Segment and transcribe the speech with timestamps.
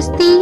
[0.00, 0.39] Gusti.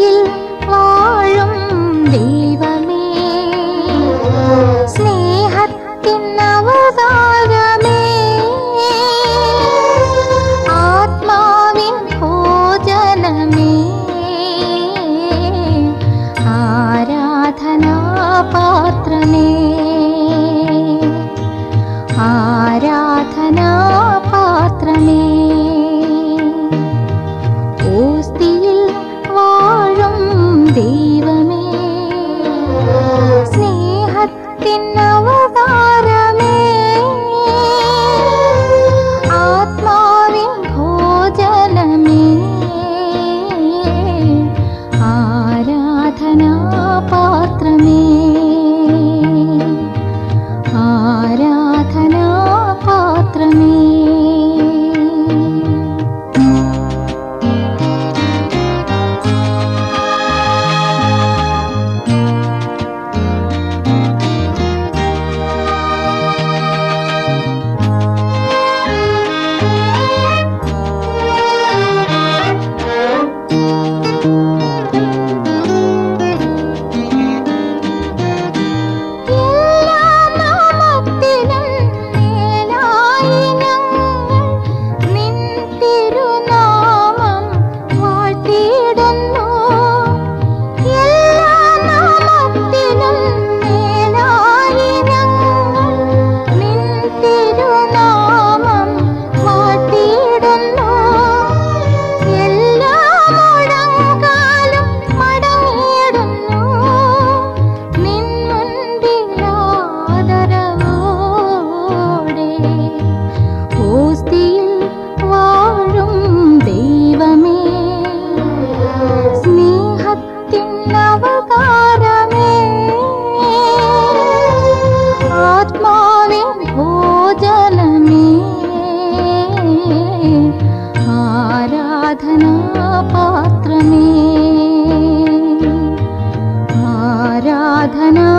[137.89, 138.38] সাধনা